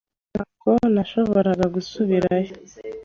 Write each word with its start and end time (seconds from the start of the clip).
Ntabwo 0.31 0.71
nashoboraga 0.95 1.65
gusubirayo. 1.75 2.53